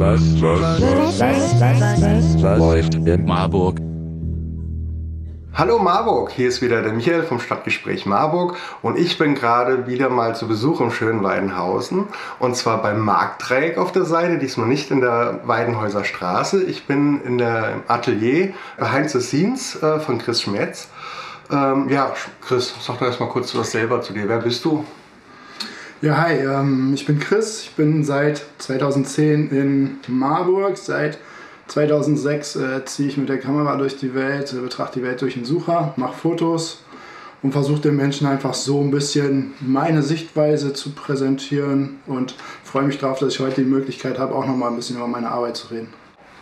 Was, 0.00 0.40
was, 0.40 0.80
was, 0.80 1.20
was, 1.20 1.60
was, 1.60 2.42
was 2.42 2.58
läuft 2.60 2.94
in 2.94 3.24
Marburg? 3.26 3.80
Hallo 5.52 5.80
Marburg, 5.80 6.30
hier 6.30 6.48
ist 6.48 6.62
wieder 6.62 6.80
der 6.80 6.92
Michael 6.92 7.24
vom 7.24 7.40
Stadtgespräch 7.40 8.06
Marburg 8.06 8.56
und 8.82 8.96
ich 8.96 9.18
bin 9.18 9.34
gerade 9.34 9.88
wieder 9.88 10.08
mal 10.08 10.36
zu 10.36 10.46
Besuch 10.46 10.80
im 10.80 10.92
schönen 10.92 11.24
Weidenhausen 11.24 12.06
und 12.38 12.56
zwar 12.56 12.80
beim 12.80 13.00
Marktdreieck 13.00 13.78
auf 13.78 13.90
der 13.90 14.04
Seite, 14.04 14.38
diesmal 14.38 14.68
nicht 14.68 14.92
in 14.92 15.00
der 15.00 15.40
Weidenhäuser 15.44 16.04
Straße. 16.04 16.62
Ich 16.62 16.86
bin 16.86 17.20
in 17.22 17.38
der 17.38 17.72
im 17.72 17.82
Atelier 17.88 18.54
Behind 18.78 19.10
the 19.10 19.20
Scenes 19.20 19.82
äh, 19.82 19.98
von 19.98 20.18
Chris 20.18 20.42
Schmetz. 20.42 20.88
Ähm, 21.50 21.88
ja, 21.88 22.14
Chris, 22.40 22.72
sag 22.80 23.00
doch 23.00 23.06
erstmal 23.06 23.28
kurz 23.28 23.56
was 23.56 23.72
selber 23.72 24.00
zu 24.00 24.12
dir. 24.12 24.28
Wer 24.28 24.38
bist 24.38 24.64
du? 24.64 24.84
Ja, 26.02 26.16
hi, 26.16 26.32
ähm, 26.36 26.92
ich 26.94 27.04
bin 27.04 27.18
Chris. 27.18 27.64
Ich 27.64 27.72
bin 27.72 28.04
seit 28.04 28.42
2010 28.56 29.50
in 29.50 29.98
Marburg. 30.08 30.78
Seit 30.78 31.18
2006 31.66 32.56
äh, 32.56 32.84
ziehe 32.86 33.10
ich 33.10 33.18
mit 33.18 33.28
der 33.28 33.36
Kamera 33.36 33.76
durch 33.76 33.98
die 33.98 34.14
Welt, 34.14 34.50
äh, 34.54 34.60
betrachte 34.60 35.00
die 35.00 35.04
Welt 35.04 35.20
durch 35.20 35.34
den 35.34 35.44
Sucher, 35.44 35.92
mache 35.96 36.16
Fotos 36.16 36.84
und 37.42 37.52
versuche 37.52 37.82
den 37.82 37.96
Menschen 37.96 38.26
einfach 38.26 38.54
so 38.54 38.80
ein 38.80 38.90
bisschen 38.90 39.52
meine 39.60 40.02
Sichtweise 40.02 40.72
zu 40.72 40.92
präsentieren 40.92 41.98
und 42.06 42.34
freue 42.64 42.84
mich 42.84 42.96
darauf, 42.96 43.18
dass 43.18 43.34
ich 43.34 43.40
heute 43.40 43.60
die 43.60 43.68
Möglichkeit 43.68 44.18
habe, 44.18 44.34
auch 44.34 44.46
nochmal 44.46 44.70
ein 44.70 44.76
bisschen 44.76 44.96
über 44.96 45.06
meine 45.06 45.30
Arbeit 45.30 45.58
zu 45.58 45.68
reden. 45.68 45.99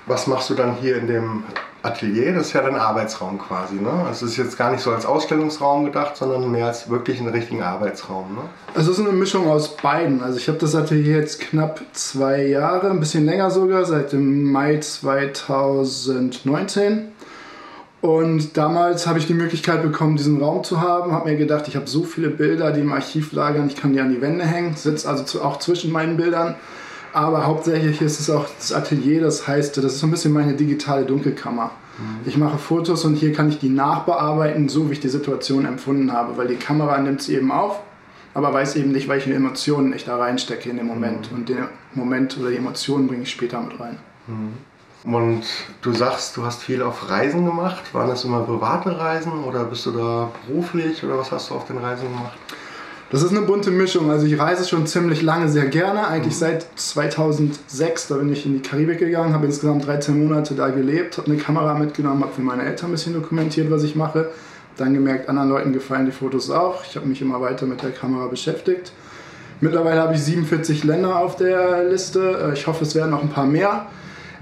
Was 0.09 0.27
machst 0.27 0.49
du 0.49 0.55
dann 0.55 0.77
hier 0.81 0.97
in 0.97 1.07
dem 1.07 1.45
Atelier? 1.83 2.33
Das 2.33 2.49
ist 2.49 2.55
ja 2.55 2.63
dein 2.63 2.77
Arbeitsraum 2.77 3.39
quasi. 3.39 3.75
Ne? 3.75 3.91
Also 4.07 4.25
es 4.25 4.33
ist 4.33 4.39
jetzt 4.39 4.57
gar 4.57 4.73
nicht 4.73 4.83
so 4.83 4.91
als 4.91 5.05
Ausstellungsraum 5.05 5.85
gedacht, 5.85 6.17
sondern 6.17 6.51
mehr 6.51 6.67
als 6.67 6.89
wirklich 6.89 7.21
einen 7.21 7.29
richtigen 7.29 7.63
Arbeitsraum. 7.63 8.35
Ne? 8.35 8.41
Es 8.75 8.89
ist 8.89 8.99
eine 8.99 9.13
Mischung 9.13 9.49
aus 9.49 9.77
beiden. 9.77 10.23
Also 10.23 10.39
ich 10.39 10.49
habe 10.49 10.57
das 10.57 10.75
Atelier 10.75 11.19
jetzt 11.19 11.41
knapp 11.41 11.83
zwei 11.93 12.47
Jahre, 12.47 12.91
ein 12.91 13.01
bisschen 13.01 13.27
länger 13.27 13.51
sogar, 13.51 13.85
seit 13.85 14.13
dem 14.13 14.51
Mai 14.51 14.79
2019. 14.79 17.09
Und 18.01 18.57
damals 18.57 19.07
habe 19.07 19.19
ich 19.19 19.27
die 19.27 19.35
Möglichkeit 19.35 19.83
bekommen, 19.83 20.17
diesen 20.17 20.41
Raum 20.41 20.65
zu 20.65 20.81
haben. 20.81 21.13
Habe 21.13 21.29
mir 21.29 21.37
gedacht, 21.37 21.69
ich 21.69 21.77
habe 21.77 21.87
so 21.87 22.05
viele 22.05 22.31
Bilder, 22.31 22.73
die 22.73 22.81
im 22.81 22.93
Archiv 22.93 23.33
lagern, 23.33 23.67
ich 23.67 23.77
kann 23.77 23.93
die 23.93 24.01
an 24.01 24.11
die 24.11 24.23
Wände 24.23 24.47
hängen. 24.47 24.75
Sitze 24.75 25.07
also 25.09 25.43
auch 25.43 25.59
zwischen 25.59 25.93
meinen 25.93 26.17
Bildern 26.17 26.55
aber 27.13 27.47
hauptsächlich 27.47 28.01
ist 28.01 28.21
es 28.21 28.31
auch 28.31 28.47
das 28.59 28.73
Atelier, 28.73 29.23
das 29.23 29.47
heißt, 29.47 29.77
das 29.77 29.85
ist 29.85 29.99
so 30.01 30.07
ein 30.07 30.11
bisschen 30.11 30.33
meine 30.33 30.55
digitale 30.55 31.05
Dunkelkammer. 31.05 31.71
Mhm. 31.99 32.29
Ich 32.29 32.37
mache 32.37 32.59
Fotos 32.59 33.05
und 33.05 33.15
hier 33.15 33.33
kann 33.33 33.49
ich 33.49 33.59
die 33.59 33.69
nachbearbeiten, 33.69 34.69
so 34.69 34.89
wie 34.89 34.95
ich 34.95 35.01
die 35.01 35.09
Situation 35.09 35.65
empfunden 35.65 36.13
habe, 36.13 36.37
weil 36.37 36.49
die 36.49 36.57
Kamera 36.57 36.99
nimmt 36.99 37.23
sie 37.23 37.37
eben 37.37 37.51
auf, 37.51 37.81
aber 38.35 38.53
weiß 38.53 38.77
eben 38.77 38.93
nicht, 38.93 39.09
welche 39.09 39.33
Emotionen 39.33 39.93
ich 39.93 40.05
da 40.05 40.17
reinstecke 40.17 40.71
in 40.71 40.77
dem 40.77 40.87
Moment. 40.87 41.31
Mhm. 41.31 41.39
Und 41.39 41.49
den 41.49 41.59
Moment 41.95 42.39
oder 42.39 42.51
die 42.51 42.57
Emotionen 42.57 43.09
bringe 43.09 43.23
ich 43.23 43.31
später 43.31 43.61
mit 43.61 43.79
rein. 43.81 43.99
Mhm. 44.27 44.53
Und 45.05 45.43
du 45.81 45.93
sagst, 45.93 46.37
du 46.37 46.45
hast 46.45 46.63
viel 46.63 46.83
auf 46.83 47.09
Reisen 47.09 47.47
gemacht. 47.47 47.95
Waren 47.95 48.09
das 48.09 48.25
immer 48.25 48.41
private 48.41 48.99
Reisen 48.99 49.33
oder 49.45 49.65
bist 49.65 49.87
du 49.87 49.93
da 49.93 50.29
beruflich 50.47 51.03
oder 51.05 51.19
was 51.19 51.31
hast 51.31 51.51
du 51.51 51.55
auf 51.55 51.67
den 51.67 51.79
Reisen 51.79 52.09
gemacht? 52.09 52.37
Das 53.11 53.23
ist 53.23 53.31
eine 53.31 53.41
bunte 53.41 53.71
Mischung. 53.71 54.11
Also 54.11 54.27
ich 54.27 54.39
reise 54.39 54.69
schon 54.69 54.87
ziemlich 54.87 55.23
lange 55.23 55.49
sehr 55.49 55.65
gerne. 55.67 56.09
Eigentlich 56.09 56.35
mhm. 56.35 56.39
seit 56.39 56.67
2006, 56.77 58.09
da 58.09 58.17
bin 58.17 58.31
ich 58.31 58.45
in 58.45 58.53
die 58.53 58.61
Karibik 58.61 58.99
gegangen, 58.99 59.33
habe 59.33 59.47
insgesamt 59.47 59.87
13 59.87 60.27
Monate 60.27 60.55
da 60.55 60.69
gelebt, 60.69 61.17
habe 61.17 61.31
eine 61.31 61.41
Kamera 61.41 61.73
mitgenommen, 61.75 62.23
habe 62.23 62.35
für 62.35 62.43
meine 62.43 62.65
Eltern 62.65 62.91
ein 62.91 62.93
bisschen 62.93 63.15
dokumentiert, 63.15 63.71
was 63.71 63.83
ich 63.83 63.97
mache. 63.97 64.29
Dann 64.77 64.93
gemerkt, 64.93 65.29
anderen 65.29 65.49
Leuten 65.49 65.73
gefallen 65.73 66.05
die 66.05 66.13
Fotos 66.13 66.51
auch. 66.51 66.85
Ich 66.85 66.97
habe 66.97 67.07
mich 67.07 67.23
immer 67.23 67.41
weiter 67.41 67.65
mit 67.65 67.83
der 67.83 67.93
Kamera 67.93 68.27
beschäftigt. 68.27 68.93
Mittlerweile 69.61 70.03
habe 70.03 70.15
ich 70.15 70.21
47 70.21 70.85
Länder 70.85 71.19
auf 71.19 71.37
der 71.37 71.85
Liste. 71.85 72.51
Äh, 72.51 72.53
ich 72.53 72.67
hoffe, 72.67 72.85
es 72.85 72.95
werden 72.95 73.11
noch 73.11 73.23
ein 73.23 73.31
paar 73.31 73.47
mehr. 73.47 73.87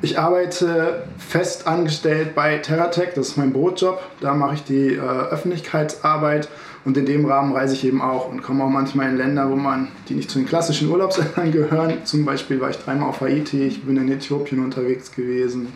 Ich 0.02 0.18
arbeite 0.18 1.04
fest 1.16 1.66
angestellt 1.66 2.34
bei 2.34 2.58
Terratech, 2.58 3.14
das 3.14 3.28
ist 3.28 3.36
mein 3.38 3.52
Brotjob. 3.52 3.98
Da 4.20 4.34
mache 4.34 4.54
ich 4.54 4.64
die 4.64 4.94
äh, 4.94 5.00
Öffentlichkeitsarbeit 5.00 6.48
und 6.84 6.96
in 6.98 7.06
dem 7.06 7.24
Rahmen 7.24 7.52
reise 7.52 7.74
ich 7.74 7.84
eben 7.84 8.02
auch 8.02 8.28
und 8.28 8.42
komme 8.42 8.64
auch 8.64 8.68
manchmal 8.68 9.08
in 9.08 9.16
Länder, 9.16 9.50
wo 9.50 9.56
man, 9.56 9.88
die 10.08 10.14
nicht 10.14 10.30
zu 10.30 10.38
den 10.38 10.46
klassischen 10.46 10.90
Urlaubsländern 10.90 11.50
gehören. 11.52 12.04
Zum 12.04 12.26
Beispiel 12.26 12.60
war 12.60 12.70
ich 12.70 12.76
dreimal 12.76 13.08
auf 13.08 13.22
Haiti, 13.22 13.66
ich 13.66 13.84
bin 13.84 13.96
in 13.96 14.12
Äthiopien 14.12 14.62
unterwegs 14.62 15.12
gewesen. 15.12 15.72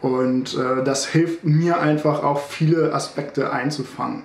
Und 0.00 0.56
äh, 0.56 0.84
das 0.84 1.06
hilft 1.06 1.44
mir 1.44 1.80
einfach 1.80 2.22
auch 2.22 2.40
viele 2.40 2.94
Aspekte 2.94 3.52
einzufangen. 3.52 4.22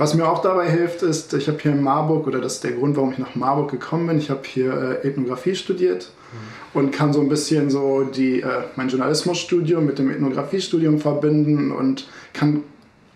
Was 0.00 0.14
mir 0.14 0.26
auch 0.26 0.40
dabei 0.40 0.70
hilft, 0.70 1.02
ist, 1.02 1.34
ich 1.34 1.46
habe 1.46 1.58
hier 1.60 1.72
in 1.72 1.82
Marburg, 1.82 2.26
oder 2.26 2.40
das 2.40 2.54
ist 2.54 2.64
der 2.64 2.72
Grund, 2.72 2.96
warum 2.96 3.12
ich 3.12 3.18
nach 3.18 3.34
Marburg 3.34 3.70
gekommen 3.70 4.06
bin, 4.06 4.16
ich 4.16 4.30
habe 4.30 4.40
hier 4.44 4.72
äh, 5.04 5.06
Ethnographie 5.06 5.54
studiert 5.54 6.10
mhm. 6.32 6.80
und 6.80 6.90
kann 6.90 7.12
so 7.12 7.20
ein 7.20 7.28
bisschen 7.28 7.68
so 7.68 8.04
die, 8.04 8.40
äh, 8.40 8.62
mein 8.76 8.88
Journalismusstudium 8.88 9.84
mit 9.84 9.98
dem 9.98 10.10
Ethnografiestudium 10.10 11.00
verbinden 11.00 11.70
und 11.70 12.08
kann 12.32 12.62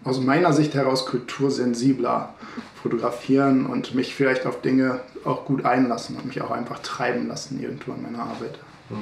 aus 0.04 0.20
meiner 0.20 0.52
Sicht 0.52 0.74
heraus 0.74 1.06
kultursensibler 1.06 2.34
fotografieren 2.82 3.64
und 3.64 3.94
mich 3.94 4.14
vielleicht 4.14 4.44
auf 4.44 4.60
Dinge 4.60 5.00
auch 5.24 5.46
gut 5.46 5.64
einlassen 5.64 6.16
und 6.16 6.26
mich 6.26 6.42
auch 6.42 6.50
einfach 6.50 6.80
treiben 6.80 7.28
lassen 7.28 7.62
irgendwo 7.62 7.94
in 7.94 8.02
meiner 8.02 8.24
Arbeit. 8.24 8.58
Mhm. 8.90 8.96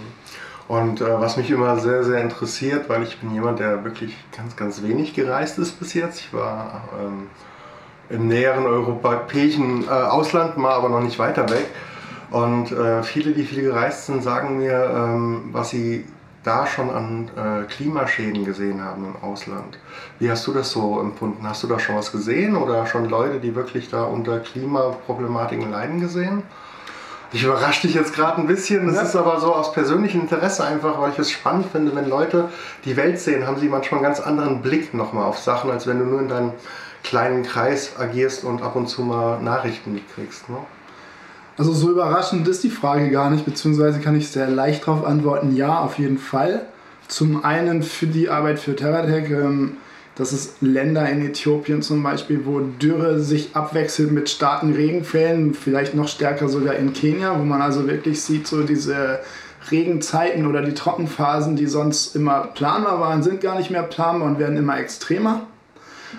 Und 0.68 1.00
äh, 1.00 1.20
was 1.20 1.36
mich 1.36 1.50
immer 1.50 1.80
sehr, 1.80 2.04
sehr 2.04 2.22
interessiert, 2.22 2.88
weil 2.88 3.02
ich 3.02 3.18
bin 3.18 3.34
jemand, 3.34 3.58
der 3.58 3.82
wirklich 3.82 4.14
ganz, 4.36 4.54
ganz 4.54 4.84
wenig 4.84 5.14
gereist 5.14 5.58
ist 5.58 5.80
bis 5.80 5.94
jetzt. 5.94 6.20
Ich 6.20 6.32
war 6.32 6.88
ähm, 7.02 7.26
im 8.10 8.28
näheren 8.28 8.66
europäischen 8.66 9.84
äh, 9.84 9.90
Ausland, 9.90 10.56
mal 10.56 10.72
aber 10.72 10.88
noch 10.88 11.00
nicht 11.00 11.18
weiter 11.18 11.48
weg. 11.50 11.66
Und 12.30 12.72
äh, 12.72 13.02
viele, 13.02 13.32
die 13.32 13.44
viel 13.44 13.62
gereist 13.62 14.06
sind, 14.06 14.22
sagen 14.22 14.58
mir, 14.58 14.90
ähm, 14.94 15.50
was 15.52 15.70
sie 15.70 16.06
da 16.42 16.66
schon 16.66 16.90
an 16.90 17.30
äh, 17.36 17.64
Klimaschäden 17.70 18.44
gesehen 18.44 18.82
haben 18.82 19.04
im 19.04 19.28
Ausland. 19.28 19.78
Wie 20.18 20.30
hast 20.30 20.46
du 20.46 20.52
das 20.52 20.70
so 20.70 20.98
empfunden? 21.00 21.46
Hast 21.46 21.62
du 21.62 21.68
da 21.68 21.78
schon 21.78 21.96
was 21.96 22.10
gesehen 22.10 22.56
oder 22.56 22.86
schon 22.86 23.08
Leute, 23.08 23.38
die 23.38 23.54
wirklich 23.54 23.90
da 23.90 24.04
unter 24.04 24.40
Klimaproblematiken 24.40 25.70
leiden 25.70 26.00
gesehen? 26.00 26.42
Ich 27.34 27.44
überrasche 27.44 27.86
dich 27.86 27.94
jetzt 27.94 28.14
gerade 28.14 28.40
ein 28.40 28.46
bisschen. 28.46 28.86
Das 28.86 28.96
ja. 28.96 29.02
ist 29.02 29.16
aber 29.16 29.40
so 29.40 29.54
aus 29.54 29.72
persönlichem 29.72 30.22
Interesse 30.22 30.64
einfach, 30.64 31.00
weil 31.00 31.12
ich 31.12 31.18
es 31.18 31.30
spannend 31.30 31.66
finde, 31.72 31.94
wenn 31.94 32.08
Leute 32.08 32.48
die 32.84 32.96
Welt 32.96 33.18
sehen, 33.18 33.46
haben 33.46 33.58
sie 33.58 33.68
manchmal 33.68 34.00
einen 34.00 34.04
ganz 34.04 34.20
anderen 34.20 34.60
Blick 34.60 34.92
nochmal 34.92 35.24
auf 35.24 35.38
Sachen, 35.38 35.70
als 35.70 35.86
wenn 35.86 35.98
du 35.98 36.04
nur 36.04 36.20
in 36.20 36.28
deinem 36.28 36.52
kleinen 37.02 37.42
Kreis 37.42 37.92
agierst 37.98 38.44
und 38.44 38.62
ab 38.62 38.76
und 38.76 38.88
zu 38.88 39.02
mal 39.02 39.40
Nachrichten 39.42 39.92
mitkriegst. 39.94 40.48
Ne? 40.48 40.56
Also 41.58 41.72
so 41.72 41.90
überraschend 41.90 42.48
ist 42.48 42.64
die 42.64 42.70
Frage 42.70 43.10
gar 43.10 43.30
nicht, 43.30 43.44
beziehungsweise 43.44 44.00
kann 44.00 44.16
ich 44.16 44.28
sehr 44.28 44.48
leicht 44.48 44.86
darauf 44.86 45.04
antworten, 45.04 45.54
ja, 45.54 45.80
auf 45.80 45.98
jeden 45.98 46.18
Fall. 46.18 46.66
Zum 47.08 47.44
einen 47.44 47.82
für 47.82 48.06
die 48.06 48.30
Arbeit 48.30 48.58
für 48.58 48.74
Terratech, 48.74 49.30
ähm, 49.30 49.76
das 50.14 50.32
ist 50.32 50.60
Länder 50.60 51.08
in 51.08 51.24
Äthiopien 51.24 51.82
zum 51.82 52.02
Beispiel, 52.02 52.44
wo 52.44 52.60
Dürre 52.60 53.20
sich 53.20 53.54
abwechselt 53.54 54.12
mit 54.12 54.28
starken 54.28 54.74
Regenfällen, 54.74 55.54
vielleicht 55.54 55.94
noch 55.94 56.08
stärker 56.08 56.48
sogar 56.48 56.74
in 56.74 56.92
Kenia, 56.92 57.38
wo 57.38 57.44
man 57.44 57.62
also 57.62 57.86
wirklich 57.86 58.22
sieht, 58.22 58.46
so 58.46 58.62
diese 58.62 59.20
Regenzeiten 59.70 60.46
oder 60.46 60.62
die 60.62 60.74
Trockenphasen, 60.74 61.56
die 61.56 61.66
sonst 61.66 62.16
immer 62.16 62.48
planbar 62.48 63.00
waren, 63.00 63.22
sind 63.22 63.40
gar 63.40 63.56
nicht 63.56 63.70
mehr 63.70 63.82
planbar 63.82 64.28
und 64.28 64.38
werden 64.38 64.56
immer 64.56 64.78
extremer. 64.78 65.46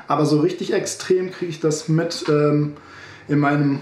Aber 0.08 0.26
so 0.26 0.40
richtig 0.40 0.74
extrem 0.74 1.32
kriege 1.32 1.52
ich 1.52 1.60
das 1.60 1.88
mit 1.88 2.26
ähm, 2.30 2.74
in 3.28 3.40
meinem 3.40 3.80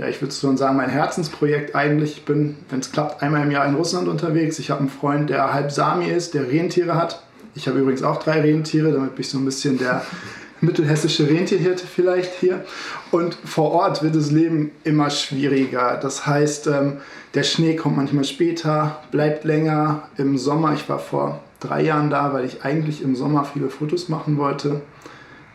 ja, 0.00 0.08
ich 0.08 0.22
würde 0.22 0.34
schon 0.34 0.56
sagen, 0.56 0.78
mein 0.78 0.88
Herzensprojekt 0.88 1.74
eigentlich. 1.74 2.12
Ich 2.16 2.24
bin, 2.24 2.56
wenn 2.70 2.80
es 2.80 2.90
klappt, 2.90 3.22
einmal 3.22 3.42
im 3.42 3.50
Jahr 3.50 3.66
in 3.66 3.74
Russland 3.74 4.08
unterwegs. 4.08 4.58
Ich 4.58 4.70
habe 4.70 4.80
einen 4.80 4.88
Freund, 4.88 5.28
der 5.28 5.52
halb 5.52 5.70
Sami 5.70 6.06
ist, 6.06 6.32
der 6.32 6.48
Rentiere 6.48 6.94
hat. 6.94 7.22
Ich 7.54 7.68
habe 7.68 7.80
übrigens 7.80 8.02
auch 8.02 8.22
drei 8.22 8.40
Rentiere, 8.40 8.92
damit 8.92 9.14
bin 9.14 9.20
ich 9.20 9.28
so 9.28 9.36
ein 9.36 9.44
bisschen 9.44 9.76
der 9.76 10.02
mittelhessische 10.62 11.28
Rentierhirte 11.28 11.86
vielleicht 11.86 12.32
hier. 12.40 12.64
Und 13.10 13.36
vor 13.44 13.72
Ort 13.72 14.02
wird 14.02 14.16
das 14.16 14.30
Leben 14.30 14.70
immer 14.84 15.10
schwieriger. 15.10 15.98
Das 16.00 16.26
heißt, 16.26 16.68
ähm, 16.68 16.98
der 17.34 17.42
Schnee 17.42 17.76
kommt 17.76 17.98
manchmal 17.98 18.24
später, 18.24 19.02
bleibt 19.10 19.44
länger. 19.44 20.08
Im 20.16 20.38
Sommer, 20.38 20.72
ich 20.72 20.88
war 20.88 20.98
vor 20.98 21.40
drei 21.60 21.82
Jahren 21.82 22.08
da, 22.08 22.32
weil 22.32 22.46
ich 22.46 22.64
eigentlich 22.64 23.02
im 23.02 23.14
Sommer 23.16 23.44
viele 23.44 23.68
Fotos 23.68 24.08
machen 24.08 24.38
wollte. 24.38 24.80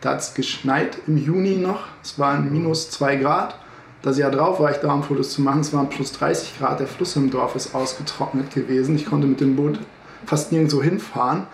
Da 0.00 0.10
hat 0.10 0.20
es 0.20 0.34
geschneit 0.34 0.98
im 1.06 1.16
Juni 1.16 1.56
noch. 1.56 1.84
Es 2.02 2.18
waren 2.18 2.52
minus 2.52 2.90
zwei 2.90 3.16
Grad. 3.16 3.56
Das 4.02 4.18
Jahr 4.18 4.30
drauf 4.30 4.60
war 4.60 4.70
ich 4.70 4.76
da, 4.76 4.92
um 4.92 5.02
Fotos 5.02 5.30
zu 5.30 5.42
machen. 5.42 5.60
Es 5.60 5.72
waren 5.72 5.88
plus 5.88 6.12
30 6.12 6.58
Grad. 6.58 6.80
Der 6.80 6.86
Fluss 6.86 7.16
im 7.16 7.30
Dorf 7.30 7.56
ist 7.56 7.74
ausgetrocknet 7.74 8.54
gewesen. 8.54 8.96
Ich 8.96 9.06
konnte 9.06 9.26
mit 9.26 9.40
dem 9.40 9.56
Boot 9.56 9.78
fast 10.26 10.52
nirgendwo 10.52 10.82
hinfahren. 10.82 11.46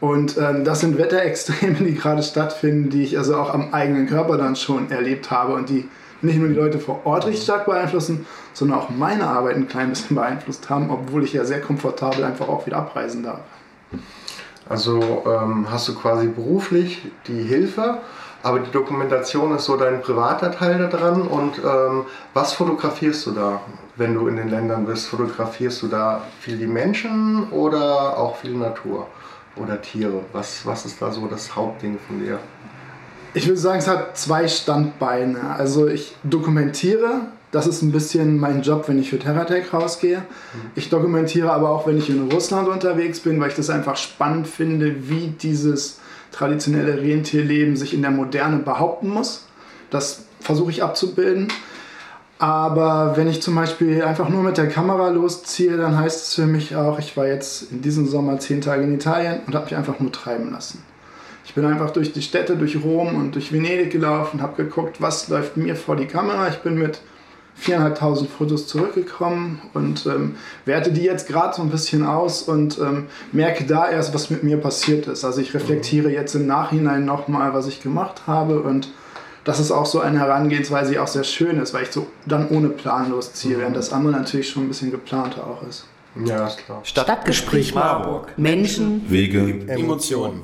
Und 0.00 0.38
ähm, 0.38 0.64
das 0.64 0.80
sind 0.80 0.96
Wetterextreme, 0.96 1.74
die 1.80 1.94
gerade 1.94 2.22
stattfinden, 2.22 2.90
die 2.90 3.02
ich 3.02 3.18
also 3.18 3.36
auch 3.36 3.52
am 3.52 3.74
eigenen 3.74 4.06
Körper 4.06 4.38
dann 4.38 4.56
schon 4.56 4.90
erlebt 4.90 5.30
habe 5.30 5.54
und 5.54 5.68
die 5.68 5.88
nicht 6.22 6.38
nur 6.38 6.48
die 6.48 6.54
Leute 6.54 6.78
vor 6.78 7.04
Ort 7.04 7.26
richtig 7.26 7.44
stark 7.44 7.66
beeinflussen, 7.66 8.26
sondern 8.52 8.78
auch 8.78 8.90
meine 8.90 9.26
Arbeit 9.26 9.56
ein 9.56 9.68
klein 9.68 9.90
bisschen 9.90 10.16
beeinflusst 10.16 10.68
haben, 10.70 10.90
obwohl 10.90 11.24
ich 11.24 11.32
ja 11.32 11.44
sehr 11.44 11.60
komfortabel 11.60 12.24
einfach 12.24 12.48
auch 12.48 12.66
wieder 12.66 12.78
abreisen 12.78 13.22
darf. 13.22 13.40
Also 14.70 15.24
ähm, 15.26 15.66
hast 15.70 15.88
du 15.88 15.94
quasi 15.94 16.28
beruflich 16.28 17.02
die 17.26 17.42
Hilfe 17.42 17.98
aber 18.42 18.60
die 18.60 18.70
Dokumentation 18.70 19.54
ist 19.54 19.66
so 19.66 19.76
dein 19.76 20.00
privater 20.00 20.50
Teil 20.50 20.78
da 20.78 20.86
dran. 20.86 21.22
Und 21.22 21.58
ähm, 21.58 22.04
was 22.32 22.54
fotografierst 22.54 23.26
du 23.26 23.32
da, 23.32 23.60
wenn 23.96 24.14
du 24.14 24.28
in 24.28 24.36
den 24.36 24.48
Ländern 24.48 24.86
bist? 24.86 25.08
Fotografierst 25.08 25.82
du 25.82 25.88
da 25.88 26.22
viel 26.40 26.56
die 26.56 26.66
Menschen 26.66 27.50
oder 27.50 28.16
auch 28.16 28.36
viel 28.36 28.56
Natur 28.56 29.06
oder 29.56 29.80
Tiere? 29.82 30.22
Was, 30.32 30.64
was 30.64 30.86
ist 30.86 31.02
da 31.02 31.12
so 31.12 31.26
das 31.26 31.54
Hauptding 31.54 31.98
von 32.06 32.20
dir? 32.20 32.38
Ich 33.34 33.46
würde 33.46 33.60
sagen, 33.60 33.78
es 33.78 33.86
hat 33.86 34.16
zwei 34.16 34.48
Standbeine. 34.48 35.54
Also 35.56 35.86
ich 35.86 36.16
dokumentiere, 36.24 37.26
das 37.52 37.66
ist 37.66 37.82
ein 37.82 37.92
bisschen 37.92 38.38
mein 38.38 38.62
Job, 38.62 38.84
wenn 38.86 38.98
ich 38.98 39.10
für 39.10 39.18
Terratech 39.18 39.72
rausgehe. 39.72 40.22
Ich 40.76 40.88
dokumentiere 40.88 41.50
aber 41.50 41.70
auch, 41.70 41.86
wenn 41.86 41.98
ich 41.98 42.08
in 42.08 42.30
Russland 42.30 42.68
unterwegs 42.68 43.20
bin, 43.20 43.40
weil 43.40 43.48
ich 43.48 43.56
das 43.56 43.70
einfach 43.70 43.96
spannend 43.96 44.46
finde, 44.46 45.08
wie 45.08 45.34
dieses 45.40 45.98
traditionelle 46.30 47.00
Rentierleben 47.00 47.76
sich 47.76 47.92
in 47.92 48.02
der 48.02 48.12
Moderne 48.12 48.58
behaupten 48.58 49.08
muss. 49.08 49.46
Das 49.90 50.24
versuche 50.40 50.70
ich 50.70 50.82
abzubilden. 50.82 51.48
Aber 52.38 53.16
wenn 53.16 53.28
ich 53.28 53.42
zum 53.42 53.54
Beispiel 53.54 54.02
einfach 54.02 54.28
nur 54.28 54.42
mit 54.42 54.56
der 54.56 54.68
Kamera 54.68 55.10
losziehe, 55.10 55.76
dann 55.76 55.98
heißt 55.98 56.28
es 56.28 56.34
für 56.34 56.46
mich 56.46 56.74
auch, 56.74 56.98
ich 56.98 57.14
war 57.16 57.26
jetzt 57.26 57.70
in 57.70 57.82
diesem 57.82 58.06
Sommer 58.06 58.38
zehn 58.38 58.62
Tage 58.62 58.84
in 58.84 58.94
Italien 58.94 59.40
und 59.46 59.54
habe 59.54 59.66
mich 59.66 59.76
einfach 59.76 60.00
nur 60.00 60.10
treiben 60.10 60.50
lassen. 60.50 60.82
Ich 61.44 61.54
bin 61.54 61.66
einfach 61.66 61.90
durch 61.90 62.12
die 62.12 62.22
Städte, 62.22 62.56
durch 62.56 62.82
Rom 62.82 63.16
und 63.16 63.34
durch 63.34 63.52
Venedig 63.52 63.90
gelaufen, 63.90 64.40
habe 64.40 64.62
geguckt, 64.62 65.02
was 65.02 65.28
läuft 65.28 65.56
mir 65.56 65.76
vor 65.76 65.96
die 65.96 66.06
Kamera. 66.06 66.48
Ich 66.48 66.58
bin 66.58 66.78
mit 66.78 67.00
4.500 67.62 68.26
Fotos 68.26 68.66
zurückgekommen 68.66 69.60
und 69.74 70.06
ähm, 70.06 70.36
werte 70.64 70.92
die 70.92 71.02
jetzt 71.02 71.28
gerade 71.28 71.54
so 71.54 71.62
ein 71.62 71.70
bisschen 71.70 72.04
aus 72.04 72.42
und 72.42 72.78
ähm, 72.78 73.06
merke 73.32 73.64
da 73.64 73.88
erst, 73.90 74.14
was 74.14 74.30
mit 74.30 74.42
mir 74.42 74.56
passiert 74.56 75.06
ist. 75.06 75.24
Also 75.24 75.40
ich 75.40 75.54
reflektiere 75.54 76.10
jetzt 76.10 76.34
im 76.34 76.46
Nachhinein 76.46 77.04
nochmal, 77.04 77.54
was 77.54 77.66
ich 77.66 77.82
gemacht 77.82 78.22
habe 78.26 78.60
und 78.60 78.88
das 79.44 79.58
ist 79.58 79.70
auch 79.70 79.86
so 79.86 80.00
eine 80.00 80.18
Herangehensweise, 80.18 80.92
die 80.92 80.98
auch 80.98 81.08
sehr 81.08 81.24
schön 81.24 81.58
ist, 81.60 81.72
weil 81.72 81.84
ich 81.84 81.92
so 81.92 82.06
dann 82.26 82.48
ohne 82.50 82.68
Plan 82.68 83.10
losziehe, 83.10 83.58
während 83.58 83.76
das 83.76 83.92
andere 83.92 84.12
natürlich 84.12 84.50
schon 84.50 84.64
ein 84.64 84.68
bisschen 84.68 84.90
geplanter 84.90 85.46
auch 85.46 85.66
ist. 85.66 85.86
Ja, 86.24 86.48
klar. 86.48 86.80
Stadtgespräch 86.82 87.74
Marburg. 87.74 88.34
Menschen, 88.36 89.08
Wege, 89.08 89.64
Emotionen. 89.68 90.42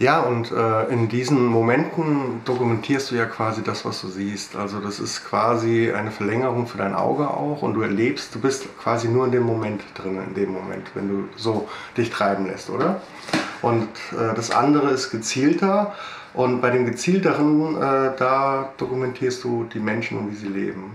Ja, 0.00 0.20
und 0.20 0.52
äh, 0.52 0.84
in 0.92 1.08
diesen 1.08 1.44
Momenten 1.44 2.40
dokumentierst 2.44 3.10
du 3.10 3.16
ja 3.16 3.24
quasi 3.24 3.64
das, 3.64 3.84
was 3.84 4.00
du 4.00 4.06
siehst. 4.06 4.54
Also 4.54 4.78
das 4.78 5.00
ist 5.00 5.28
quasi 5.28 5.90
eine 5.90 6.12
Verlängerung 6.12 6.68
für 6.68 6.78
dein 6.78 6.94
Auge 6.94 7.28
auch 7.28 7.62
und 7.62 7.74
du 7.74 7.82
erlebst, 7.82 8.32
du 8.32 8.40
bist 8.40 8.66
quasi 8.78 9.08
nur 9.08 9.24
in 9.26 9.32
dem 9.32 9.42
Moment 9.42 9.82
drin, 9.94 10.22
in 10.24 10.34
dem 10.34 10.52
Moment, 10.52 10.86
wenn 10.94 11.08
du 11.08 11.24
so 11.36 11.68
dich 11.96 12.10
treiben 12.10 12.46
lässt, 12.46 12.70
oder? 12.70 13.00
Und 13.60 13.88
äh, 14.12 14.34
das 14.36 14.52
andere 14.52 14.90
ist 14.90 15.10
gezielter 15.10 15.94
und 16.32 16.60
bei 16.60 16.70
dem 16.70 16.86
gezielteren, 16.86 17.74
äh, 17.74 18.12
da 18.16 18.72
dokumentierst 18.76 19.42
du 19.42 19.64
die 19.64 19.80
Menschen 19.80 20.18
und 20.18 20.30
wie 20.30 20.36
sie 20.36 20.46
leben. 20.46 20.92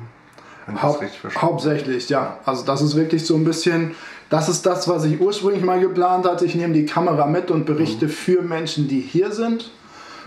Haupt, 0.81 1.03
hauptsächlich, 1.41 2.07
ja. 2.07 2.37
Also 2.45 2.63
das 2.63 2.81
ist 2.81 2.95
wirklich 2.95 3.25
so 3.25 3.35
ein 3.35 3.43
bisschen, 3.43 3.95
das 4.33 4.49
ist 4.49 4.65
das, 4.65 4.87
was 4.87 5.05
ich 5.05 5.21
ursprünglich 5.21 5.63
mal 5.63 5.79
geplant 5.79 6.25
hatte. 6.25 6.43
Ich 6.43 6.55
nehme 6.55 6.73
die 6.73 6.87
Kamera 6.87 7.27
mit 7.27 7.51
und 7.51 7.67
berichte 7.67 8.09
für 8.09 8.41
Menschen, 8.41 8.87
die 8.87 8.99
hier 8.99 9.31
sind. 9.31 9.69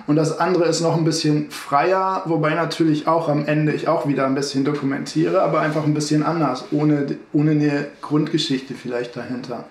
Und 0.06 0.14
das 0.14 0.38
andere 0.38 0.66
ist 0.66 0.80
noch 0.80 0.96
ein 0.96 1.04
bisschen 1.04 1.50
freier, 1.50 2.22
wobei 2.26 2.54
natürlich 2.54 3.08
auch 3.08 3.28
am 3.28 3.46
Ende 3.46 3.72
ich 3.72 3.88
auch 3.88 4.06
wieder 4.06 4.24
ein 4.24 4.36
bisschen 4.36 4.64
dokumentiere, 4.64 5.42
aber 5.42 5.58
einfach 5.58 5.82
ein 5.82 5.92
bisschen 5.92 6.22
anders, 6.22 6.66
ohne, 6.70 7.16
ohne 7.32 7.50
eine 7.50 7.88
Grundgeschichte 8.00 8.74
vielleicht 8.74 9.16
dahinter. 9.16 9.64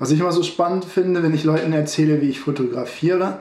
Was 0.00 0.10
ich 0.10 0.18
immer 0.18 0.32
so 0.32 0.42
spannend 0.42 0.84
finde, 0.84 1.22
wenn 1.22 1.32
ich 1.32 1.44
Leuten 1.44 1.72
erzähle, 1.72 2.20
wie 2.20 2.30
ich 2.30 2.40
fotografiere. 2.40 3.38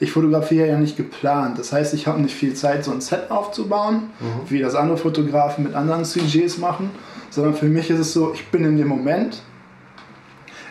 Ich 0.00 0.12
fotografiere 0.12 0.66
ja 0.66 0.78
nicht 0.78 0.96
geplant. 0.96 1.58
Das 1.58 1.74
heißt, 1.74 1.92
ich 1.92 2.06
habe 2.06 2.22
nicht 2.22 2.34
viel 2.34 2.54
Zeit, 2.54 2.84
so 2.84 2.90
ein 2.90 3.02
Set 3.02 3.30
aufzubauen, 3.30 4.04
wie 4.48 4.60
das 4.60 4.74
andere 4.74 4.96
Fotografen 4.96 5.64
mit 5.64 5.74
anderen 5.74 6.06
Sujets 6.06 6.56
machen, 6.56 6.88
sondern 7.28 7.52
für 7.52 7.66
mich 7.66 7.90
ist 7.90 7.98
es 7.98 8.14
so, 8.14 8.32
ich 8.32 8.46
bin 8.46 8.64
in 8.64 8.78
dem 8.78 8.88
Moment. 8.88 9.42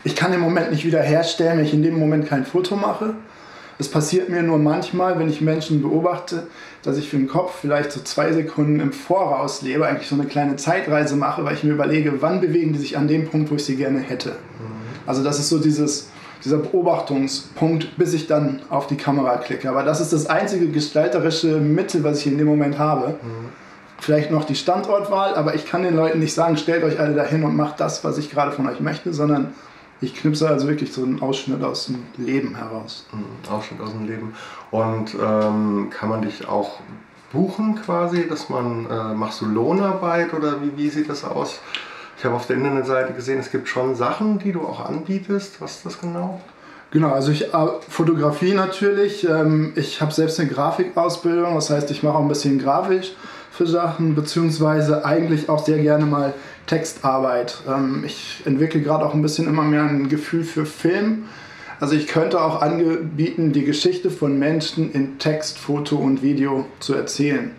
Ich 0.07 0.15
kann 0.15 0.31
den 0.31 0.39
Moment 0.39 0.71
nicht 0.71 0.85
wieder 0.85 1.01
herstellen, 1.01 1.57
wenn 1.57 1.65
ich 1.65 1.73
in 1.73 1.83
dem 1.83 1.99
Moment 1.99 2.29
kein 2.29 2.45
Foto 2.45 2.77
mache. 2.77 3.15
Es 3.77 3.91
passiert 3.91 4.29
mir 4.29 4.41
nur 4.41 4.57
manchmal, 4.57 5.19
wenn 5.19 5.27
ich 5.27 5.41
Menschen 5.41 5.81
beobachte, 5.81 6.47
dass 6.81 6.97
ich 6.97 7.09
für 7.09 7.17
den 7.17 7.27
Kopf 7.27 7.59
vielleicht 7.59 7.91
so 7.91 7.99
zwei 7.99 8.31
Sekunden 8.31 8.79
im 8.79 8.93
Voraus 8.93 9.63
lebe, 9.63 9.85
eigentlich 9.85 10.07
so 10.07 10.15
eine 10.15 10.23
kleine 10.23 10.55
Zeitreise 10.55 11.17
mache, 11.17 11.43
weil 11.43 11.55
ich 11.55 11.65
mir 11.65 11.73
überlege, 11.73 12.21
wann 12.21 12.39
bewegen 12.39 12.71
die 12.71 12.79
sich 12.79 12.97
an 12.97 13.09
dem 13.09 13.27
Punkt, 13.27 13.51
wo 13.51 13.55
ich 13.55 13.65
sie 13.65 13.75
gerne 13.75 13.99
hätte. 13.99 14.37
Also 15.05 15.25
das 15.25 15.39
ist 15.39 15.49
so 15.49 15.59
dieses, 15.59 16.07
dieser 16.45 16.59
Beobachtungspunkt, 16.59 17.97
bis 17.97 18.13
ich 18.13 18.27
dann 18.27 18.61
auf 18.69 18.87
die 18.87 18.95
Kamera 18.95 19.35
klicke. 19.35 19.69
Aber 19.69 19.83
das 19.83 19.99
ist 19.99 20.13
das 20.13 20.27
einzige 20.27 20.69
gestalterische 20.69 21.57
Mittel, 21.57 22.05
was 22.05 22.19
ich 22.19 22.27
in 22.27 22.37
dem 22.37 22.47
Moment 22.47 22.79
habe. 22.79 23.15
Vielleicht 23.99 24.31
noch 24.31 24.45
die 24.45 24.55
Standortwahl, 24.55 25.35
aber 25.35 25.53
ich 25.55 25.65
kann 25.65 25.83
den 25.83 25.97
Leuten 25.97 26.19
nicht 26.19 26.33
sagen, 26.33 26.55
stellt 26.55 26.85
euch 26.85 26.97
alle 26.97 27.13
dahin 27.13 27.43
und 27.43 27.57
macht 27.57 27.81
das, 27.81 28.05
was 28.05 28.17
ich 28.17 28.31
gerade 28.31 28.53
von 28.53 28.69
euch 28.69 28.79
möchte, 28.79 29.11
sondern 29.11 29.53
ich 30.01 30.15
knipse 30.15 30.47
also 30.47 30.67
wirklich 30.67 30.93
so 30.93 31.03
einen 31.03 31.21
Ausschnitt 31.21 31.63
aus 31.63 31.87
dem 31.87 32.03
Leben 32.17 32.55
heraus. 32.55 33.05
Mhm, 33.11 33.51
Ausschnitt 33.51 33.81
aus 33.81 33.91
dem 33.91 34.05
Leben. 34.05 34.35
Und 34.71 35.15
ähm, 35.15 35.89
kann 35.89 36.09
man 36.09 36.21
dich 36.21 36.47
auch 36.47 36.79
buchen 37.31 37.75
quasi, 37.83 38.27
dass 38.27 38.49
man, 38.49 38.85
äh, 38.89 39.13
machst 39.13 39.41
du 39.41 39.45
Lohnarbeit 39.45 40.33
oder 40.33 40.61
wie, 40.61 40.77
wie 40.77 40.89
sieht 40.89 41.09
das 41.09 41.23
aus? 41.23 41.59
Ich 42.17 42.25
habe 42.25 42.35
auf 42.35 42.47
der 42.47 42.57
Internetseite 42.57 43.13
gesehen, 43.13 43.39
es 43.39 43.51
gibt 43.51 43.67
schon 43.67 43.95
Sachen, 43.95 44.39
die 44.39 44.51
du 44.51 44.61
auch 44.61 44.85
anbietest. 44.85 45.61
Was 45.61 45.77
ist 45.77 45.85
das 45.85 46.01
genau? 46.01 46.41
Genau, 46.91 47.11
also 47.11 47.31
ich 47.31 47.53
äh, 47.53 47.67
Fotografie 47.89 48.53
natürlich. 48.53 49.27
Ähm, 49.27 49.73
ich 49.75 50.01
habe 50.01 50.13
selbst 50.13 50.39
eine 50.39 50.49
Grafikausbildung, 50.49 51.55
das 51.55 51.69
heißt, 51.69 51.91
ich 51.91 52.03
mache 52.03 52.15
auch 52.15 52.21
ein 52.21 52.27
bisschen 52.27 52.59
grafisch 52.59 53.13
für 53.57 53.65
Sachen, 53.65 54.13
beziehungsweise 54.13 55.03
eigentlich 55.03 55.49
auch 55.49 55.65
sehr 55.65 55.79
gerne 55.79 56.05
mal 56.05 56.33
Textarbeit. 56.67 57.57
Ähm, 57.67 58.03
ich 58.05 58.43
entwickle 58.45 58.81
gerade 58.81 59.03
auch 59.03 59.15
ein 59.15 59.23
bisschen 59.23 59.47
immer 59.47 59.63
mehr 59.63 59.83
ein 59.83 60.09
Gefühl 60.09 60.43
für 60.43 60.65
Film. 60.65 61.25
Also 61.79 61.95
ich 61.95 62.07
könnte 62.07 62.41
auch 62.41 62.61
anbieten, 62.61 63.53
die 63.53 63.63
Geschichte 63.63 64.09
von 64.11 64.37
Menschen 64.37 64.91
in 64.91 65.17
Text, 65.19 65.57
Foto 65.57 65.95
und 65.95 66.21
Video 66.21 66.65
zu 66.79 66.93
erzählen. 66.93 67.51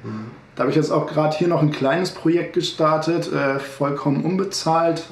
Da 0.54 0.62
habe 0.62 0.70
ich 0.70 0.76
jetzt 0.76 0.90
auch 0.90 1.06
gerade 1.06 1.36
hier 1.36 1.48
noch 1.48 1.62
ein 1.62 1.70
kleines 1.70 2.10
Projekt 2.10 2.54
gestartet, 2.54 3.32
äh, 3.32 3.58
vollkommen 3.58 4.24
unbezahlt. 4.24 5.04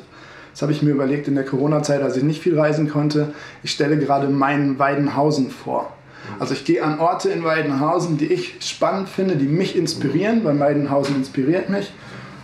Das 0.52 0.62
habe 0.62 0.72
ich 0.72 0.82
mir 0.82 0.90
überlegt 0.90 1.28
in 1.28 1.34
der 1.34 1.44
Corona-Zeit, 1.44 2.02
als 2.02 2.16
ich 2.16 2.22
nicht 2.22 2.42
viel 2.42 2.58
reisen 2.58 2.88
konnte. 2.88 3.32
Ich 3.62 3.72
stelle 3.72 3.98
gerade 3.98 4.28
meinen 4.28 4.78
Weidenhausen 4.78 5.50
vor. 5.50 5.95
Also 6.38 6.54
ich 6.54 6.64
gehe 6.64 6.82
an 6.82 6.98
Orte 6.98 7.30
in 7.30 7.44
Weidenhausen, 7.44 8.18
die 8.18 8.26
ich 8.26 8.56
spannend 8.60 9.08
finde, 9.08 9.36
die 9.36 9.46
mich 9.46 9.76
inspirieren, 9.76 10.44
weil 10.44 10.58
Weidenhausen 10.58 11.16
inspiriert 11.16 11.68
mich. 11.68 11.92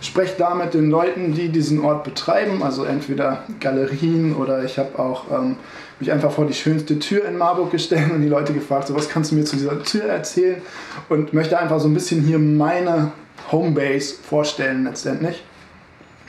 Spreche 0.01 0.35
da 0.37 0.53
mit 0.53 0.73
den 0.73 0.89
Leuten, 0.89 1.33
die 1.33 1.47
diesen 1.49 1.79
Ort 1.79 2.03
betreiben, 2.03 2.61
also 2.61 2.83
entweder 2.83 3.43
Galerien 3.61 4.35
oder 4.35 4.63
ich 4.63 4.77
habe 4.77 4.99
auch 4.99 5.31
ähm, 5.31 5.55
mich 5.99 6.11
einfach 6.11 6.31
vor 6.31 6.45
die 6.45 6.53
schönste 6.53 6.99
Tür 6.99 7.25
in 7.25 7.37
Marburg 7.37 7.71
gestellt 7.71 8.11
und 8.11 8.21
die 8.21 8.27
Leute 8.27 8.53
gefragt, 8.53 8.87
so 8.87 8.95
was 8.95 9.07
kannst 9.07 9.31
du 9.31 9.35
mir 9.35 9.45
zu 9.45 9.55
dieser 9.55 9.81
Tür 9.83 10.03
erzählen 10.03 10.61
und 11.07 11.33
möchte 11.33 11.57
einfach 11.57 11.79
so 11.79 11.87
ein 11.87 11.93
bisschen 11.93 12.21
hier 12.21 12.37
meine 12.37 13.13
Homebase 13.51 14.15
vorstellen 14.15 14.83
letztendlich. 14.83 15.41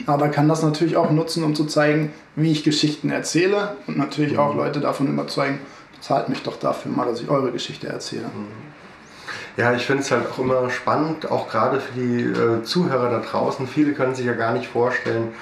Aber 0.06 0.28
kann 0.28 0.48
das 0.48 0.62
natürlich 0.62 0.96
auch 0.96 1.10
nutzen, 1.10 1.42
um 1.44 1.54
zu 1.54 1.64
zeigen, 1.64 2.12
wie 2.36 2.52
ich 2.52 2.64
Geschichten 2.64 3.10
erzähle 3.10 3.76
und 3.86 3.96
natürlich 3.96 4.38
auch 4.38 4.54
Leute 4.54 4.80
davon 4.80 5.08
überzeugen, 5.08 5.58
zahlt 6.04 6.28
mich 6.28 6.42
doch 6.42 6.58
dafür 6.58 6.92
mal, 6.92 7.06
dass 7.06 7.20
ich 7.20 7.30
eure 7.30 7.50
Geschichte 7.50 7.88
erzähle. 7.88 8.30
Ja, 9.56 9.72
ich 9.72 9.86
finde 9.86 10.02
es 10.02 10.10
halt 10.10 10.26
auch 10.30 10.38
immer 10.38 10.68
spannend, 10.68 11.30
auch 11.30 11.48
gerade 11.48 11.80
für 11.80 11.92
die 11.92 12.22
äh, 12.24 12.62
Zuhörer 12.62 13.08
da 13.08 13.20
draußen. 13.20 13.66
Viele 13.66 13.92
können 13.92 14.14
sich 14.14 14.26
ja 14.26 14.34
gar 14.34 14.52
nicht 14.52 14.66
vorstellen, 14.66 15.32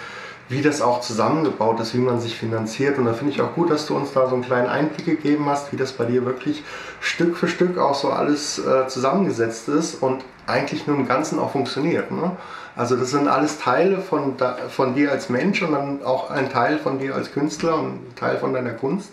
wie 0.49 0.61
das 0.61 0.83
auch 0.83 1.01
zusammengebaut 1.01 1.81
ist, 1.81 1.95
wie 1.95 1.99
man 1.99 2.21
sich 2.21 2.37
finanziert. 2.37 2.99
Und 2.99 3.07
da 3.07 3.15
finde 3.15 3.33
ich 3.33 3.41
auch 3.41 3.55
gut, 3.55 3.71
dass 3.71 3.87
du 3.87 3.97
uns 3.97 4.13
da 4.13 4.29
so 4.29 4.35
einen 4.35 4.45
kleinen 4.45 4.69
Einblick 4.69 5.07
gegeben 5.07 5.47
hast, 5.49 5.73
wie 5.73 5.77
das 5.77 5.93
bei 5.93 6.05
dir 6.05 6.25
wirklich 6.27 6.63
Stück 7.01 7.37
für 7.37 7.49
Stück 7.49 7.79
auch 7.79 7.95
so 7.95 8.11
alles 8.11 8.59
äh, 8.59 8.87
zusammengesetzt 8.87 9.69
ist 9.69 10.03
und 10.03 10.23
eigentlich 10.47 10.87
nur 10.87 10.97
im 10.97 11.09
Ganzen 11.09 11.39
auch 11.39 11.53
funktioniert. 11.53 12.11
Ne? 12.13 12.37
Also 12.77 12.97
das 12.97 13.11
sind 13.11 13.29
alles 13.29 13.59
Teile 13.59 13.99
von, 13.99 14.35
von 14.69 14.95
dir 14.95 15.11
als 15.11 15.29
Mensch 15.29 15.63
und 15.63 15.73
dann 15.73 16.05
auch 16.05 16.31
ein 16.31 16.51
Teil 16.51 16.79
von 16.79 16.99
dir 16.99 17.15
als 17.15 17.33
Künstler 17.33 17.77
und 17.79 17.87
ein 17.87 18.15
Teil 18.15 18.37
von 18.37 18.53
deiner 18.53 18.73
Kunst. 18.73 19.11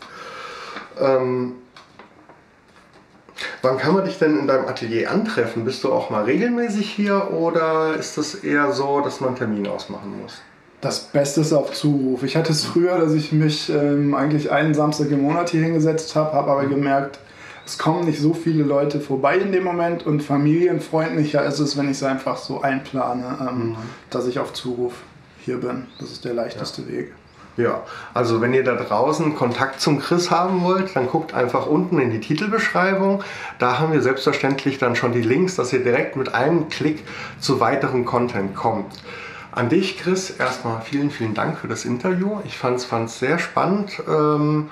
Ähm, 0.99 1.53
Wann 3.61 3.77
kann 3.77 3.93
man 3.93 4.05
dich 4.05 4.17
denn 4.17 4.39
in 4.39 4.47
deinem 4.47 4.67
Atelier 4.67 5.11
antreffen? 5.11 5.65
Bist 5.65 5.83
du 5.83 5.91
auch 5.91 6.09
mal 6.09 6.23
regelmäßig 6.23 6.89
hier 6.89 7.31
oder 7.31 7.95
ist 7.95 8.17
das 8.17 8.35
eher 8.35 8.71
so, 8.71 9.01
dass 9.01 9.19
man 9.19 9.29
einen 9.29 9.37
Termin 9.37 9.67
ausmachen 9.67 10.21
muss? 10.21 10.41
Das 10.81 10.99
Beste 10.99 11.41
ist 11.41 11.51
auf 11.51 11.73
Zuruf. 11.73 12.23
Ich 12.23 12.37
hatte 12.37 12.53
es 12.53 12.63
früher, 12.63 12.97
dass 12.97 13.13
ich 13.13 13.33
mich 13.33 13.69
ähm, 13.69 14.13
eigentlich 14.13 14.49
einen 14.49 14.73
Samstag 14.73 15.11
im 15.11 15.21
Monat 15.21 15.49
hier 15.49 15.61
hingesetzt 15.61 16.15
habe, 16.15 16.33
habe 16.33 16.51
aber 16.51 16.65
gemerkt, 16.67 17.19
es 17.65 17.77
kommen 17.77 18.05
nicht 18.05 18.19
so 18.19 18.33
viele 18.33 18.63
Leute 18.63 19.01
vorbei 19.01 19.37
in 19.37 19.51
dem 19.51 19.65
Moment 19.65 20.05
und 20.05 20.23
familienfreundlicher 20.23 21.43
ist 21.45 21.59
es, 21.59 21.77
wenn 21.77 21.85
ich 21.85 21.97
es 21.97 22.03
einfach 22.03 22.37
so 22.37 22.61
einplane, 22.61 23.37
ähm, 23.41 23.75
dass 24.09 24.25
ich 24.25 24.39
auf 24.39 24.53
Zuruf 24.53 24.93
hier 25.41 25.57
bin. 25.57 25.87
Das 25.99 26.11
ist 26.11 26.23
der 26.23 26.33
leichteste 26.33 26.87
Weg. 26.87 27.11
Ja, 27.59 27.83
also 28.13 28.39
wenn 28.39 28.53
ihr 28.53 28.63
da 28.63 28.75
draußen 28.75 29.35
Kontakt 29.35 29.81
zum 29.81 29.99
Chris 29.99 30.31
haben 30.31 30.63
wollt, 30.63 30.95
dann 30.95 31.07
guckt 31.07 31.33
einfach 31.33 31.65
unten 31.65 31.99
in 31.99 32.09
die 32.09 32.21
Titelbeschreibung. 32.21 33.21
Da 33.57 33.79
haben 33.79 33.91
wir 33.91 34.01
selbstverständlich 34.01 34.77
dann 34.77 34.95
schon 34.95 35.11
die 35.11 35.21
Links, 35.21 35.57
dass 35.57 35.73
ihr 35.73 35.83
direkt 35.83 36.15
mit 36.15 36.33
einem 36.33 36.69
Klick 36.69 37.03
zu 37.41 37.59
weiteren 37.59 38.05
Content 38.05 38.55
kommt. 38.55 38.93
An 39.51 39.67
dich, 39.67 39.97
Chris, 39.97 40.29
erstmal 40.29 40.79
vielen, 40.83 41.11
vielen 41.11 41.33
Dank 41.33 41.57
für 41.57 41.67
das 41.67 41.83
Interview. 41.83 42.39
Ich 42.45 42.57
fand 42.57 42.79
es 42.79 43.19
sehr 43.19 43.39
spannend, 43.39 44.01
ähm, 44.07 44.69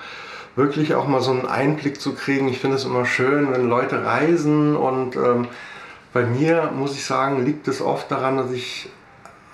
wirklich 0.55 0.95
auch 0.95 1.09
mal 1.09 1.19
so 1.19 1.31
einen 1.31 1.45
Einblick 1.45 1.99
zu 1.99 2.13
kriegen. 2.13 2.47
Ich 2.47 2.59
finde 2.59 2.77
es 2.77 2.85
immer 2.85 3.05
schön, 3.05 3.51
wenn 3.51 3.67
Leute 3.67 4.05
reisen 4.05 4.77
und 4.77 5.17
ähm, 5.17 5.49
bei 6.13 6.25
mir, 6.25 6.71
muss 6.73 6.95
ich 6.95 7.03
sagen, 7.03 7.43
liegt 7.43 7.67
es 7.67 7.81
oft 7.81 8.09
daran, 8.09 8.37
dass 8.37 8.51
ich 8.51 8.89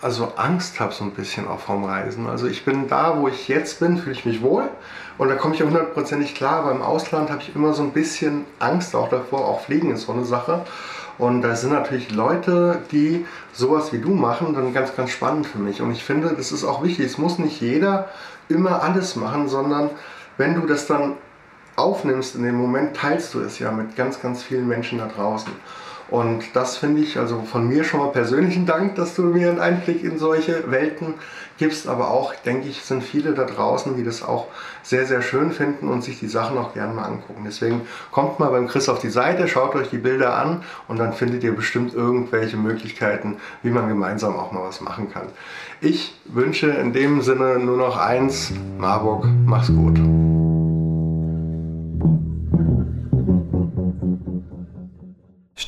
also 0.04 0.34
Angst 0.36 0.80
habe 0.80 0.94
so 0.94 1.04
ein 1.04 1.12
bisschen 1.12 1.48
auch 1.48 1.60
vom 1.60 1.86
Reisen. 1.86 2.28
Also 2.28 2.48
ich 2.48 2.66
bin 2.66 2.88
da, 2.90 3.20
wo 3.20 3.30
ich 3.30 3.48
jetzt 3.48 3.80
bin, 3.80 3.98
fühle 3.98 4.14
ich 4.14 4.26
mich 4.26 4.42
wohl 4.42 4.70
und 5.18 5.30
da 5.30 5.36
komme 5.36 5.56
ich 5.56 5.62
hundertprozentig 5.62 6.36
klar. 6.36 6.64
Aber 6.64 6.72
im 6.72 6.82
Ausland 6.82 7.30
habe 7.30 7.42
ich 7.42 7.56
immer 7.56 7.74
so 7.74 7.84
ein 7.84 7.92
bisschen 7.92 8.46
Angst 8.60 8.96
auch 8.96 9.10
davor. 9.10 9.48
Auch 9.48 9.62
Fliegen 9.62 9.92
ist 9.92 10.04
so 10.04 10.12
eine 10.12 10.26
Sache. 10.26 10.66
Und 11.18 11.42
da 11.42 11.56
sind 11.56 11.72
natürlich 11.72 12.12
Leute, 12.12 12.80
die 12.92 13.26
sowas 13.54 13.94
wie 13.94 14.00
du 14.00 14.10
machen, 14.10 14.54
dann 14.54 14.74
ganz, 14.74 14.96
ganz 14.96 15.12
spannend 15.12 15.46
für 15.46 15.60
mich. 15.60 15.82
Und 15.82 15.92
ich 15.92 16.04
finde, 16.04 16.34
das 16.36 16.52
ist 16.52 16.64
auch 16.64 16.84
wichtig. 16.84 17.06
Es 17.06 17.18
muss 17.18 17.40
nicht 17.40 17.62
jeder 17.62 18.10
immer 18.50 18.82
alles 18.82 19.16
machen, 19.16 19.48
sondern 19.48 19.92
wenn 20.38 20.56
du 20.56 20.68
das 20.68 20.88
dann 20.88 21.14
aufnimmst 21.76 22.36
in 22.36 22.44
dem 22.44 22.56
Moment, 22.56 22.98
teilst 22.98 23.34
du 23.34 23.40
es 23.40 23.60
ja 23.60 23.72
mit 23.72 23.96
ganz, 23.96 24.22
ganz 24.22 24.44
vielen 24.44 24.68
Menschen 24.68 24.98
da 24.98 25.08
draußen. 25.08 25.52
Und 26.14 26.44
das 26.54 26.78
finde 26.78 27.02
ich, 27.02 27.18
also 27.18 27.42
von 27.42 27.68
mir 27.68 27.84
schon 27.84 28.00
mal 28.00 28.12
persönlichen 28.12 28.68
Dank, 28.68 28.94
dass 28.98 29.16
du 29.16 29.24
mir 29.24 29.50
einen 29.50 29.60
Einblick 29.60 30.04
in 30.04 30.20
solche 30.20 30.70
Welten 30.70 31.16
gibst. 31.58 31.88
Aber 31.88 32.12
auch, 32.12 32.36
denke 32.36 32.68
ich, 32.68 32.84
sind 32.84 33.04
viele 33.04 33.34
da 33.34 33.46
draußen, 33.46 33.98
die 33.98 34.04
das 34.04 34.22
auch 34.22 34.46
sehr, 34.84 35.08
sehr 35.08 35.24
schön 35.24 35.52
finden 35.52 35.88
und 35.88 36.04
sich 36.04 36.20
die 36.20 36.28
Sachen 36.28 36.56
auch 36.60 36.76
gerne 36.76 36.94
mal 36.94 37.06
angucken. 37.06 37.42
Deswegen 37.48 37.82
kommt 38.12 38.40
mal 38.40 38.52
beim 38.52 38.68
Chris 38.68 38.90
auf 38.90 39.00
die 39.00 39.10
Seite, 39.10 39.48
schaut 39.48 39.74
euch 39.74 39.90
die 39.90 39.98
Bilder 39.98 40.36
an 40.36 40.62
und 40.88 41.00
dann 41.00 41.14
findet 41.14 41.44
ihr 41.44 41.56
bestimmt 41.56 41.96
irgendwelche 41.96 42.58
Möglichkeiten, 42.58 43.38
wie 43.64 43.72
man 43.72 43.88
gemeinsam 43.88 44.36
auch 44.36 44.52
mal 44.52 44.62
was 44.62 44.82
machen 44.82 45.12
kann. 45.12 45.30
Ich 45.82 46.16
wünsche 46.26 46.68
in 46.68 46.94
dem 46.94 47.24
Sinne 47.24 47.58
nur 47.58 47.78
noch 47.78 47.98
eins, 47.98 48.54
Marburg, 48.78 49.26
mach's 49.48 49.70
gut. 49.70 50.00